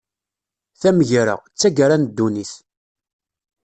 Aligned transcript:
Tamegra, 0.81 1.35
d 1.51 1.55
taggara 1.59 1.95
n 1.97 2.03
ddunit. 2.09 2.53